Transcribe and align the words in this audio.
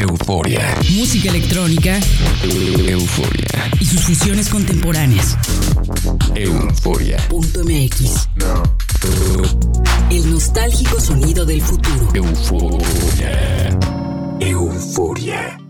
euforia. 0.00 0.76
Música 0.90 1.30
electrónica. 1.30 1.98
Euforia. 2.44 3.70
Y 3.80 3.86
sus 3.86 4.02
fusiones 4.02 4.48
contemporáneas. 4.48 5.36
Euforia. 6.34 7.16
Punto 7.28 7.64
MX. 7.64 8.28
El 10.10 10.30
nostálgico 10.30 11.00
sonido 11.00 11.44
del 11.46 11.62
futuro. 11.62 12.10
Euforia. 12.14 13.78
Euforia. 14.40 15.61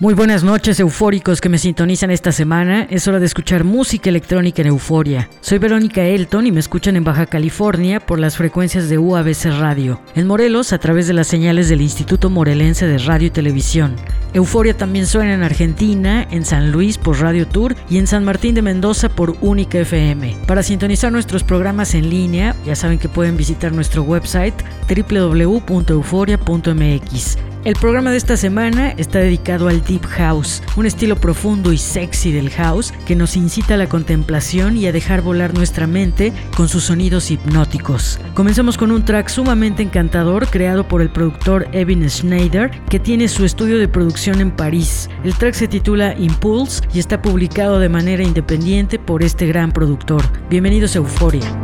Muy 0.00 0.14
buenas 0.14 0.42
noches, 0.42 0.80
eufóricos 0.80 1.42
que 1.42 1.50
me 1.50 1.58
sintonizan 1.58 2.10
esta 2.10 2.32
semana. 2.32 2.86
Es 2.88 3.06
hora 3.06 3.20
de 3.20 3.26
escuchar 3.26 3.64
música 3.64 4.08
electrónica 4.08 4.62
en 4.62 4.68
Euforia. 4.68 5.28
Soy 5.42 5.58
Verónica 5.58 6.02
Elton 6.02 6.46
y 6.46 6.52
me 6.52 6.60
escuchan 6.60 6.96
en 6.96 7.04
Baja 7.04 7.26
California 7.26 8.00
por 8.00 8.18
las 8.18 8.38
frecuencias 8.38 8.88
de 8.88 8.96
UABC 8.96 9.58
Radio. 9.58 10.00
En 10.14 10.26
Morelos, 10.26 10.72
a 10.72 10.78
través 10.78 11.06
de 11.06 11.12
las 11.12 11.26
señales 11.26 11.68
del 11.68 11.82
Instituto 11.82 12.30
Morelense 12.30 12.86
de 12.86 12.96
Radio 12.96 13.26
y 13.26 13.30
Televisión. 13.30 13.96
Euforia 14.32 14.74
también 14.74 15.06
suena 15.06 15.34
en 15.34 15.42
Argentina, 15.42 16.26
en 16.30 16.46
San 16.46 16.72
Luis 16.72 16.96
por 16.96 17.20
Radio 17.20 17.46
Tour 17.46 17.76
y 17.90 17.98
en 17.98 18.06
San 18.06 18.24
Martín 18.24 18.54
de 18.54 18.62
Mendoza 18.62 19.10
por 19.10 19.36
Única 19.42 19.80
FM. 19.80 20.34
Para 20.46 20.62
sintonizar 20.62 21.12
nuestros 21.12 21.44
programas 21.44 21.94
en 21.94 22.08
línea, 22.08 22.56
ya 22.64 22.74
saben 22.74 22.98
que 22.98 23.10
pueden 23.10 23.36
visitar 23.36 23.70
nuestro 23.70 24.02
website 24.02 24.54
www.euforia.mx. 24.88 27.36
El 27.62 27.74
programa 27.74 28.10
de 28.10 28.16
esta 28.16 28.38
semana 28.38 28.92
está 28.92 29.18
dedicado 29.18 29.68
al 29.68 29.82
Deep 29.90 30.06
House, 30.06 30.62
un 30.76 30.86
estilo 30.86 31.16
profundo 31.16 31.72
y 31.72 31.76
sexy 31.76 32.30
del 32.30 32.48
house 32.50 32.94
que 33.06 33.16
nos 33.16 33.36
incita 33.36 33.74
a 33.74 33.76
la 33.76 33.88
contemplación 33.88 34.76
y 34.76 34.86
a 34.86 34.92
dejar 34.92 35.20
volar 35.20 35.52
nuestra 35.52 35.88
mente 35.88 36.32
con 36.56 36.68
sus 36.68 36.84
sonidos 36.84 37.32
hipnóticos. 37.32 38.20
Comenzamos 38.34 38.78
con 38.78 38.92
un 38.92 39.04
track 39.04 39.28
sumamente 39.28 39.82
encantador 39.82 40.46
creado 40.46 40.86
por 40.86 41.02
el 41.02 41.10
productor 41.10 41.66
Evan 41.72 42.08
Schneider, 42.08 42.70
que 42.88 43.00
tiene 43.00 43.26
su 43.26 43.44
estudio 43.44 43.78
de 43.78 43.88
producción 43.88 44.40
en 44.40 44.52
París. 44.52 45.10
El 45.24 45.34
track 45.34 45.54
se 45.54 45.66
titula 45.66 46.14
Impulse 46.16 46.82
y 46.94 47.00
está 47.00 47.20
publicado 47.20 47.80
de 47.80 47.88
manera 47.88 48.22
independiente 48.22 49.00
por 49.00 49.24
este 49.24 49.48
gran 49.48 49.72
productor. 49.72 50.22
Bienvenidos 50.48 50.94
a 50.94 50.98
Euforia. 50.98 51.60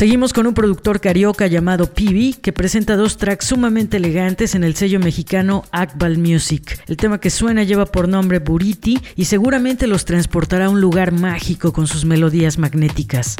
Seguimos 0.00 0.32
con 0.32 0.46
un 0.46 0.54
productor 0.54 0.98
carioca 0.98 1.46
llamado 1.46 1.92
Pibi 1.92 2.32
que 2.32 2.54
presenta 2.54 2.96
dos 2.96 3.18
tracks 3.18 3.48
sumamente 3.48 3.98
elegantes 3.98 4.54
en 4.54 4.64
el 4.64 4.74
sello 4.74 4.98
mexicano 4.98 5.64
Akbal 5.72 6.16
Music. 6.16 6.82
El 6.86 6.96
tema 6.96 7.20
que 7.20 7.28
suena 7.28 7.64
lleva 7.64 7.84
por 7.84 8.08
nombre 8.08 8.38
Buriti 8.38 8.98
y 9.14 9.26
seguramente 9.26 9.86
los 9.86 10.06
transportará 10.06 10.64
a 10.64 10.70
un 10.70 10.80
lugar 10.80 11.12
mágico 11.12 11.74
con 11.74 11.86
sus 11.86 12.06
melodías 12.06 12.56
magnéticas. 12.56 13.36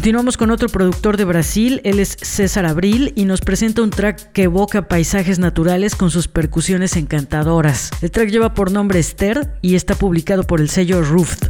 Continuamos 0.00 0.38
con 0.38 0.50
otro 0.50 0.70
productor 0.70 1.18
de 1.18 1.26
Brasil, 1.26 1.82
él 1.84 1.98
es 1.98 2.16
César 2.22 2.64
Abril 2.64 3.12
y 3.16 3.26
nos 3.26 3.42
presenta 3.42 3.82
un 3.82 3.90
track 3.90 4.32
que 4.32 4.44
evoca 4.44 4.88
paisajes 4.88 5.38
naturales 5.38 5.94
con 5.94 6.10
sus 6.10 6.26
percusiones 6.26 6.96
encantadoras. 6.96 7.90
El 8.00 8.10
track 8.10 8.30
lleva 8.30 8.54
por 8.54 8.72
nombre 8.72 8.98
Esther 8.98 9.52
y 9.60 9.74
está 9.74 9.94
publicado 9.94 10.44
por 10.44 10.62
el 10.62 10.70
sello 10.70 11.02
Roofed. 11.02 11.49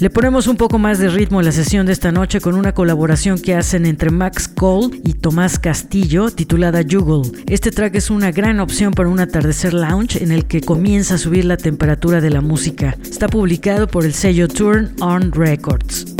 Le 0.00 0.08
ponemos 0.08 0.46
un 0.46 0.56
poco 0.56 0.78
más 0.78 0.98
de 0.98 1.10
ritmo 1.10 1.40
a 1.40 1.42
la 1.42 1.52
sesión 1.52 1.84
de 1.84 1.92
esta 1.92 2.10
noche 2.10 2.40
con 2.40 2.54
una 2.54 2.72
colaboración 2.72 3.38
que 3.38 3.54
hacen 3.54 3.84
entre 3.84 4.08
Max 4.08 4.48
Cole 4.48 4.98
y 5.04 5.12
Tomás 5.12 5.58
Castillo 5.58 6.30
titulada 6.30 6.80
Juggle. 6.90 7.30
Este 7.46 7.70
track 7.70 7.96
es 7.96 8.08
una 8.08 8.30
gran 8.30 8.60
opción 8.60 8.94
para 8.94 9.10
un 9.10 9.20
atardecer 9.20 9.74
lounge 9.74 10.22
en 10.22 10.32
el 10.32 10.46
que 10.46 10.62
comienza 10.62 11.16
a 11.16 11.18
subir 11.18 11.44
la 11.44 11.58
temperatura 11.58 12.22
de 12.22 12.30
la 12.30 12.40
música. 12.40 12.96
Está 13.04 13.28
publicado 13.28 13.88
por 13.88 14.06
el 14.06 14.14
sello 14.14 14.48
Turn 14.48 14.94
On 15.00 15.32
Records. 15.32 16.16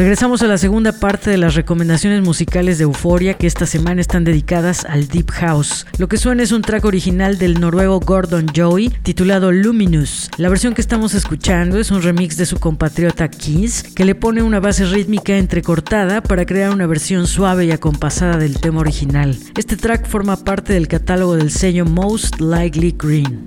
Regresamos 0.00 0.40
a 0.40 0.46
la 0.46 0.56
segunda 0.56 0.92
parte 0.92 1.28
de 1.28 1.36
las 1.36 1.54
recomendaciones 1.54 2.22
musicales 2.22 2.78
de 2.78 2.84
Euforia 2.84 3.34
que 3.34 3.46
esta 3.46 3.66
semana 3.66 4.00
están 4.00 4.24
dedicadas 4.24 4.86
al 4.86 5.08
Deep 5.08 5.30
House. 5.30 5.86
Lo 5.98 6.08
que 6.08 6.16
suena 6.16 6.42
es 6.42 6.52
un 6.52 6.62
track 6.62 6.86
original 6.86 7.36
del 7.36 7.60
noruego 7.60 8.00
Gordon 8.00 8.46
Joey 8.56 8.88
titulado 9.02 9.52
Luminous. 9.52 10.30
La 10.38 10.48
versión 10.48 10.72
que 10.72 10.80
estamos 10.80 11.12
escuchando 11.12 11.78
es 11.78 11.90
un 11.90 12.00
remix 12.00 12.38
de 12.38 12.46
su 12.46 12.58
compatriota 12.58 13.28
Kiss 13.28 13.82
que 13.94 14.06
le 14.06 14.14
pone 14.14 14.42
una 14.42 14.58
base 14.58 14.86
rítmica 14.86 15.36
entrecortada 15.36 16.22
para 16.22 16.46
crear 16.46 16.70
una 16.70 16.86
versión 16.86 17.26
suave 17.26 17.66
y 17.66 17.70
acompasada 17.70 18.38
del 18.38 18.58
tema 18.58 18.80
original. 18.80 19.36
Este 19.54 19.76
track 19.76 20.08
forma 20.08 20.38
parte 20.38 20.72
del 20.72 20.88
catálogo 20.88 21.36
del 21.36 21.50
sello 21.50 21.84
Most 21.84 22.40
Likely 22.40 22.96
Green. 22.98 23.44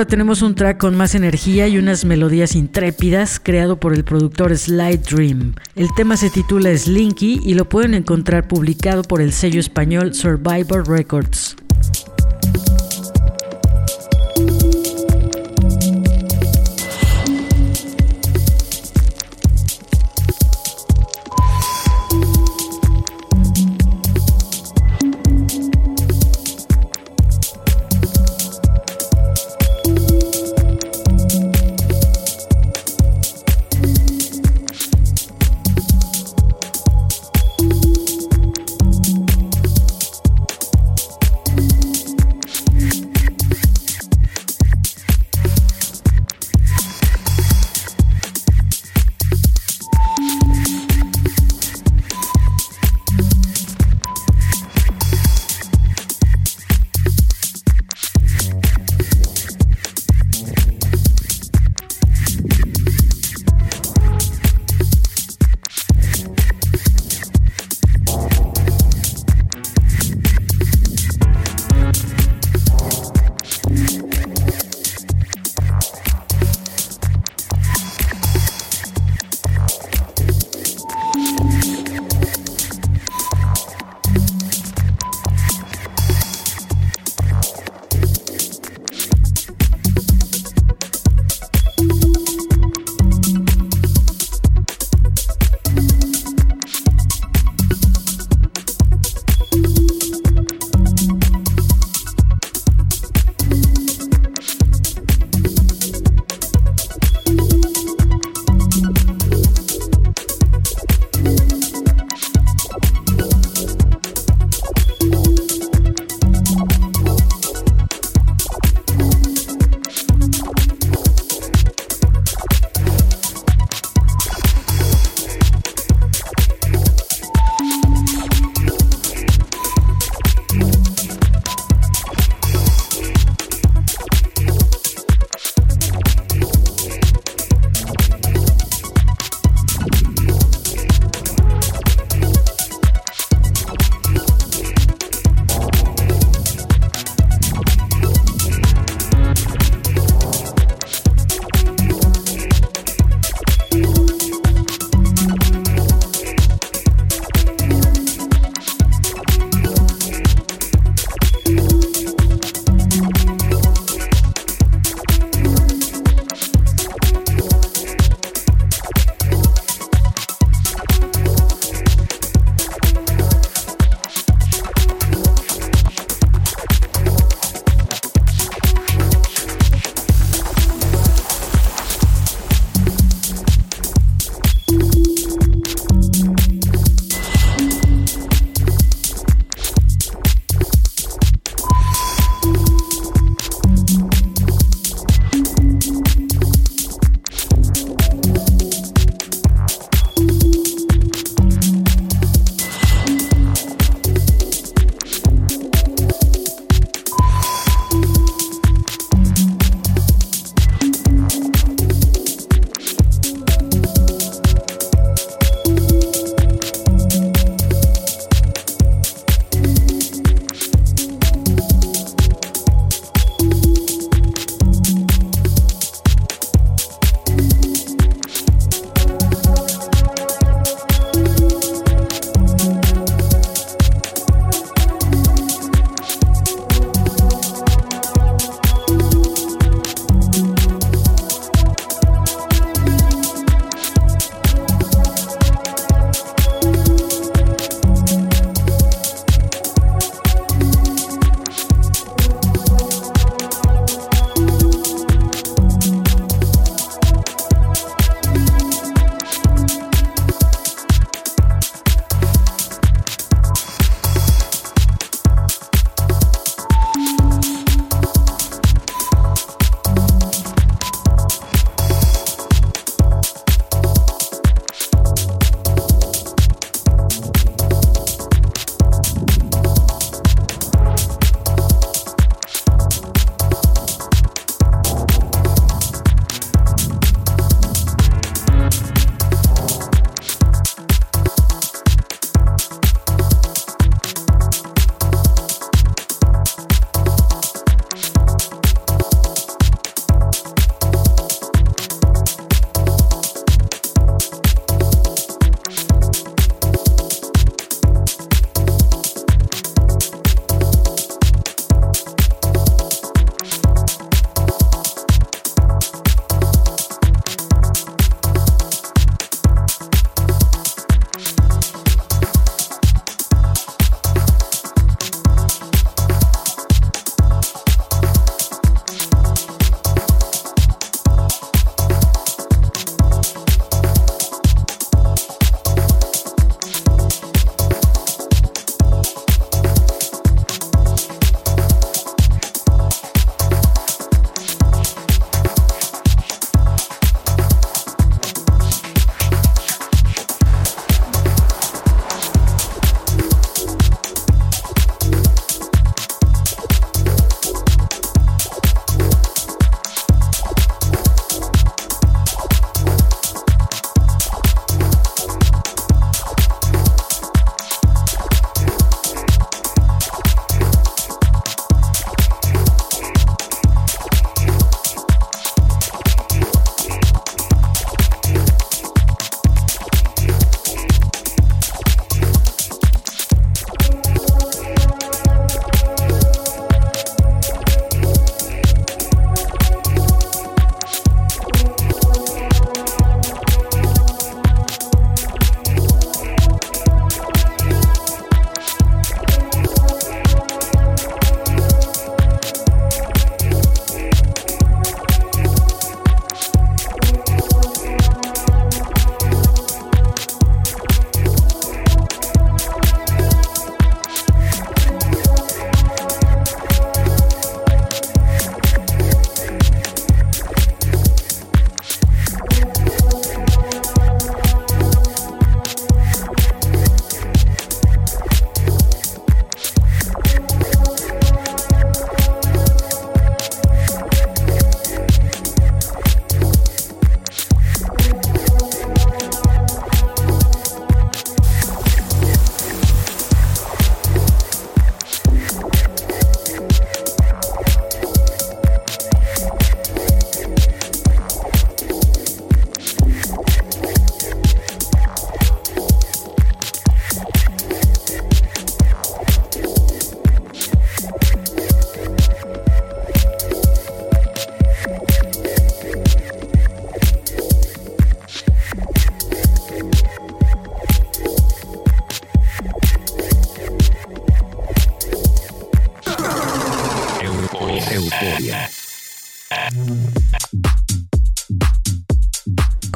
Ahora 0.00 0.08
tenemos 0.08 0.40
un 0.40 0.54
track 0.54 0.78
con 0.78 0.96
más 0.96 1.14
energía 1.14 1.68
y 1.68 1.76
unas 1.76 2.06
melodías 2.06 2.56
intrépidas 2.56 3.38
creado 3.38 3.78
por 3.78 3.92
el 3.92 4.02
productor 4.02 4.56
Slide 4.56 4.96
Dream. 4.96 5.52
El 5.74 5.88
tema 5.94 6.16
se 6.16 6.30
titula 6.30 6.74
Slinky 6.74 7.42
y 7.44 7.52
lo 7.52 7.68
pueden 7.68 7.92
encontrar 7.92 8.48
publicado 8.48 9.02
por 9.02 9.20
el 9.20 9.30
sello 9.30 9.60
español 9.60 10.14
Survivor 10.14 10.88
Records. 10.88 11.54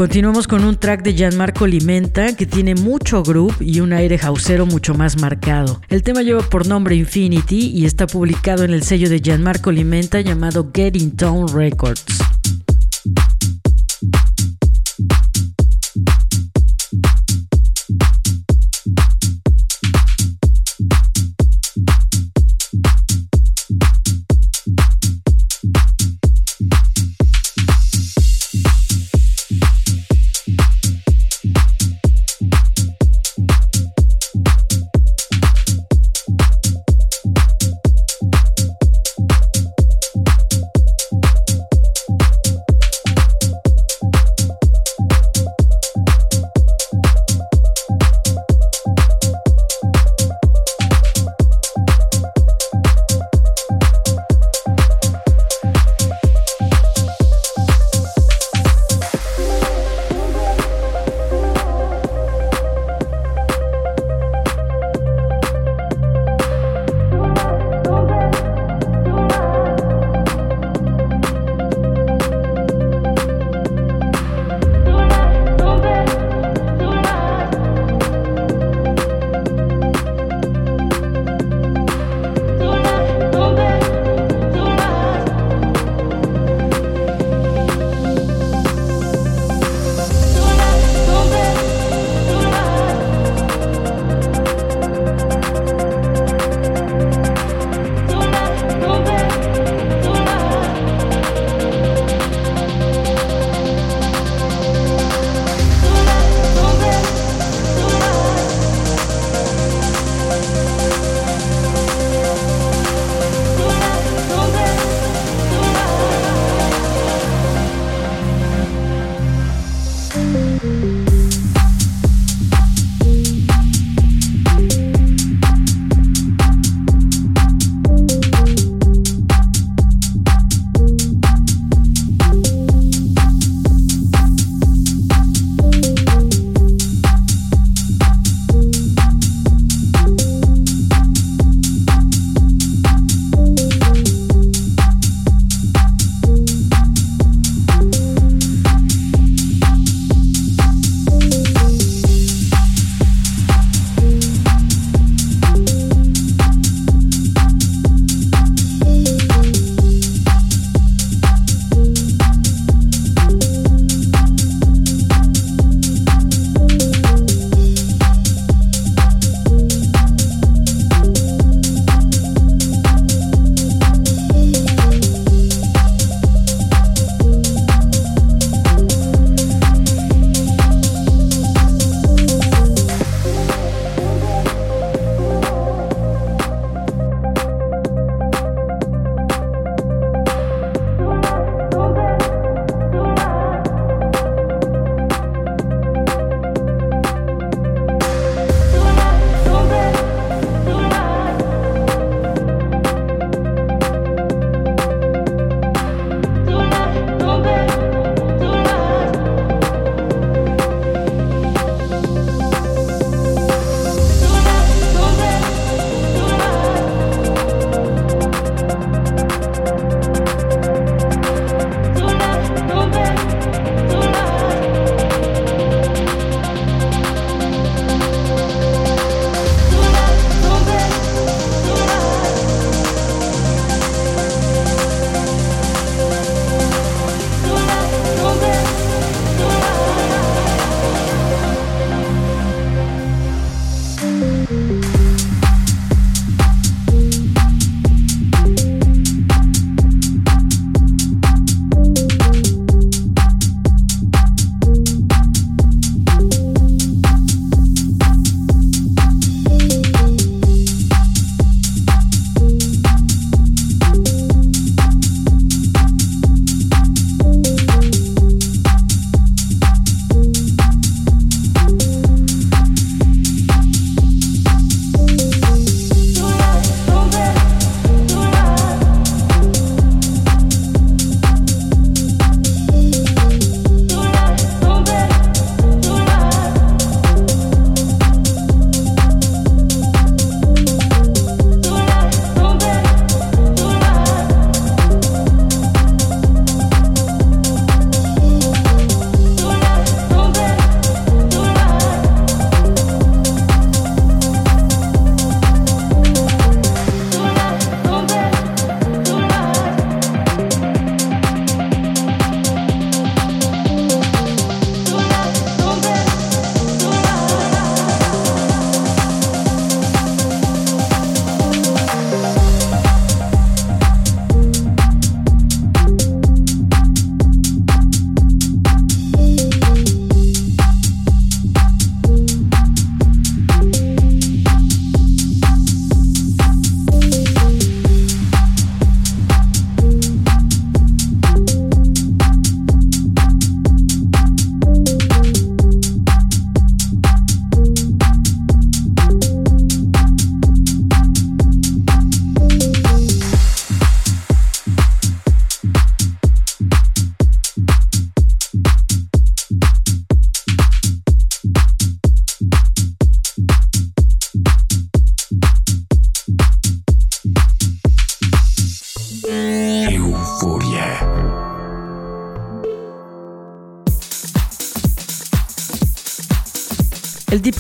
Continuamos 0.05 0.47
con 0.47 0.67
un 0.67 0.77
track 0.77 1.03
de 1.03 1.15
Gianmarco 1.15 1.67
Limenta 1.67 2.37
que 2.37 2.45
tiene 2.45 2.75
mucho 2.75 3.23
groove 3.23 3.57
y 3.61 3.81
un 3.81 3.95
aire 3.95 4.21
hausero 4.23 4.67
mucho 4.67 4.93
más 4.93 5.19
marcado. 5.19 5.81
El 5.89 6.03
tema 6.03 6.21
lleva 6.21 6.43
por 6.43 6.67
nombre 6.67 6.95
Infinity 6.95 7.71
y 7.71 7.87
está 7.87 8.07
publicado 8.07 8.65
en 8.65 8.75
el 8.75 8.83
sello 8.83 9.09
de 9.09 9.21
Gianmarco 9.21 9.73
Limenta 9.73 10.21
llamado 10.21 10.71
Getting 10.75 11.17
Town 11.17 11.49
Records. 11.49 12.34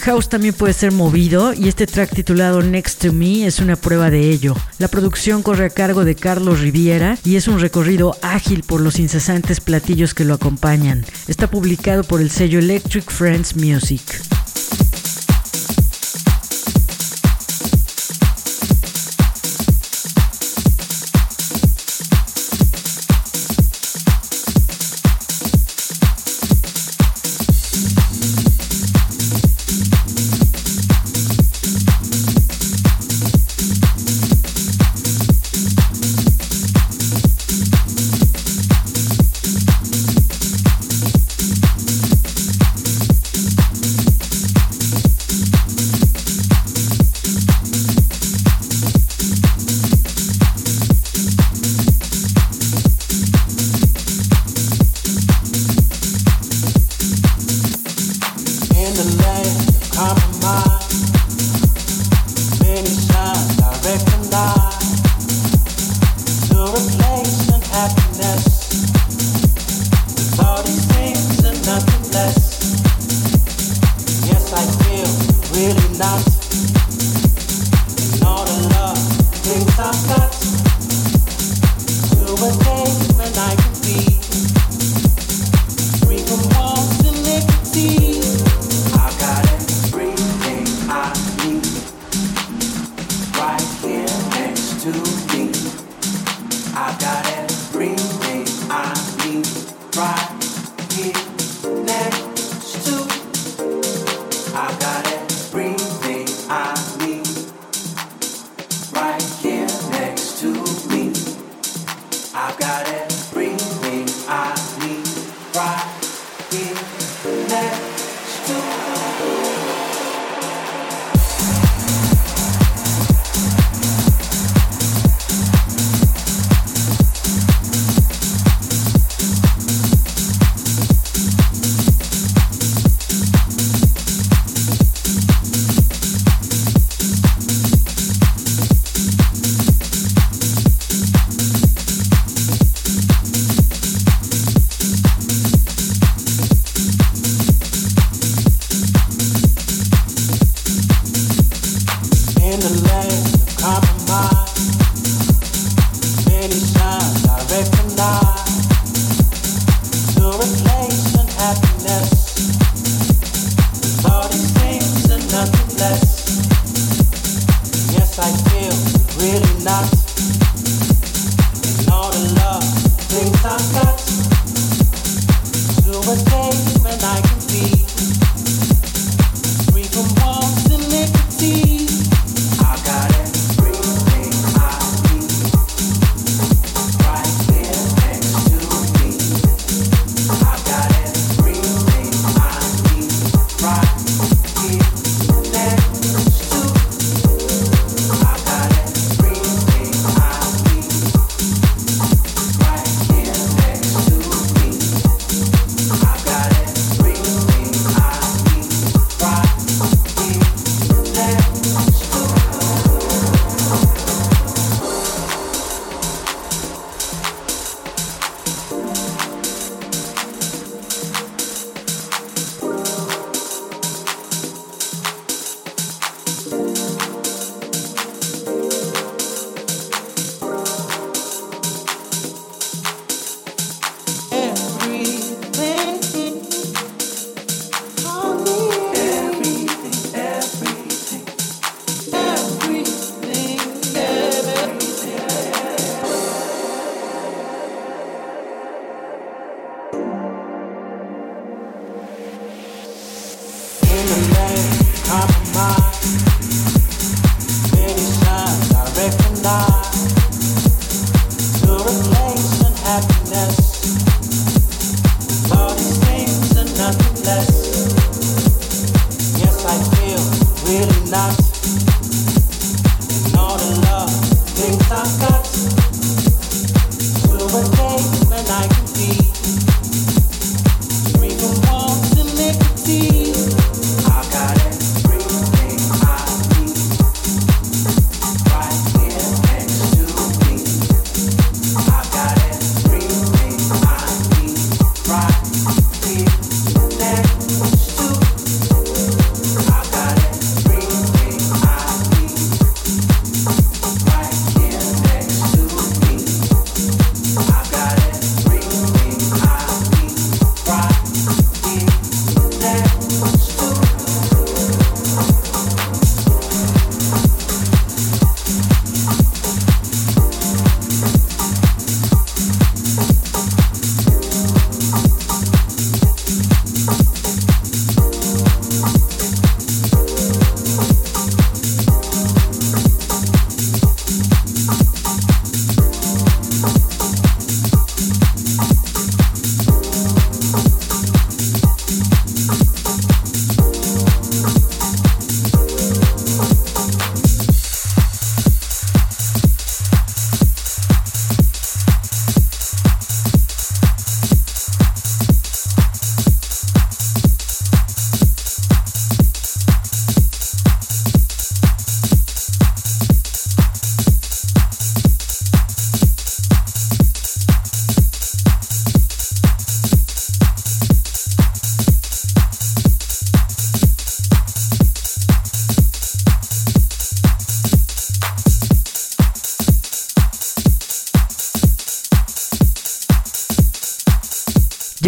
House 0.04 0.28
también 0.28 0.52
puede 0.52 0.74
ser 0.74 0.92
movido 0.92 1.54
y 1.54 1.66
este 1.66 1.86
track 1.86 2.14
titulado 2.14 2.60
Next 2.60 3.00
to 3.00 3.12
Me 3.14 3.46
es 3.46 3.58
una 3.58 3.74
prueba 3.74 4.10
de 4.10 4.28
ello. 4.28 4.54
La 4.78 4.88
producción 4.88 5.42
corre 5.42 5.64
a 5.64 5.70
cargo 5.70 6.04
de 6.04 6.14
Carlos 6.14 6.60
Riviera 6.60 7.16
y 7.24 7.36
es 7.36 7.48
un 7.48 7.58
recorrido 7.58 8.14
ágil 8.20 8.64
por 8.64 8.82
los 8.82 8.98
incesantes 8.98 9.60
platillos 9.60 10.12
que 10.12 10.26
lo 10.26 10.34
acompañan. 10.34 11.06
Está 11.26 11.46
publicado 11.46 12.04
por 12.04 12.20
el 12.20 12.30
sello 12.30 12.58
Electric 12.58 13.10
Friends 13.10 13.56
Music. 13.56 14.02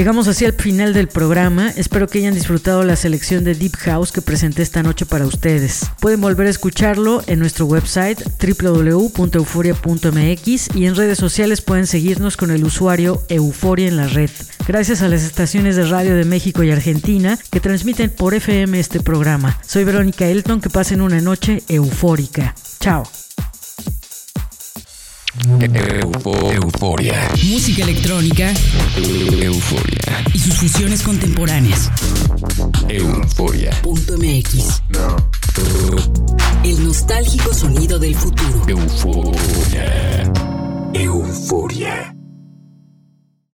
Llegamos 0.07 0.29
así 0.29 0.45
al 0.45 0.53
final 0.53 0.95
del 0.95 1.09
programa. 1.09 1.69
Espero 1.71 2.07
que 2.07 2.21
hayan 2.21 2.33
disfrutado 2.33 2.85
la 2.85 2.95
selección 2.95 3.43
de 3.43 3.57
Deep 3.57 3.75
House 3.79 4.13
que 4.13 4.23
presenté 4.23 4.63
esta 4.63 4.85
noche 4.85 5.05
para 5.05 5.27
ustedes. 5.27 5.91
Pueden 5.99 6.21
volver 6.21 6.47
a 6.47 6.51
escucharlo 6.51 7.25
en 7.27 7.41
nuestro 7.41 7.67
website 7.67 8.23
www.euforia.mx 8.41 10.77
y 10.77 10.87
en 10.87 10.95
redes 10.95 11.19
sociales 11.19 11.61
pueden 11.61 11.89
seguirnos 11.89 12.37
con 12.37 12.53
el 12.53 12.63
usuario 12.63 13.21
Euforia 13.29 13.89
en 13.89 13.97
la 13.97 14.07
red. 14.07 14.31
Gracias 14.69 15.03
a 15.03 15.09
las 15.09 15.25
estaciones 15.25 15.75
de 15.75 15.87
radio 15.87 16.15
de 16.15 16.25
México 16.25 16.63
y 16.63 16.71
Argentina 16.71 17.37
que 17.51 17.59
transmiten 17.59 18.11
por 18.11 18.35
FM 18.35 18.79
este 18.79 19.01
programa. 19.01 19.59
Soy 19.67 19.83
Verónica 19.83 20.29
Elton, 20.29 20.61
que 20.61 20.71
pasen 20.71 21.01
una 21.01 21.21
noche 21.21 21.65
eufórica. 21.67 22.55
Chao. 22.79 23.03
Euforia. 26.53 27.31
Música 27.45 27.83
electrónica 27.83 28.53
Euforia. 28.97 30.25
y 30.33 30.39
sus 30.39 30.55
fusiones 30.55 31.03
contemporáneas. 31.03 31.91
Euforia. 32.89 33.71
Punto 33.83 34.17
MX. 34.19 34.83
El 36.65 36.85
nostálgico 36.85 37.53
sonido 37.55 37.99
del 37.99 38.15
futuro. 38.15 38.63
Euforia. 38.69 40.33
Euforia. 40.95 42.16